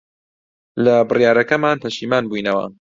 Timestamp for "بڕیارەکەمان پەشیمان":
1.09-2.23